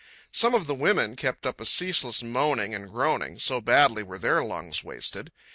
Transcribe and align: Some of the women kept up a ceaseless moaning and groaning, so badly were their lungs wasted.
Some 0.31 0.55
of 0.55 0.65
the 0.65 0.73
women 0.73 1.15
kept 1.15 1.45
up 1.45 1.61
a 1.61 1.65
ceaseless 1.67 2.23
moaning 2.23 2.73
and 2.73 2.89
groaning, 2.89 3.37
so 3.37 3.61
badly 3.61 4.01
were 4.01 4.17
their 4.17 4.43
lungs 4.43 4.83
wasted. 4.83 5.31